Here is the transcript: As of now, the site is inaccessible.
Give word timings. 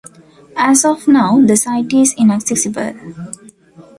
As 0.57 0.83
of 0.83 1.07
now, 1.07 1.39
the 1.39 1.55
site 1.55 1.93
is 1.93 2.15
inaccessible. 2.17 2.93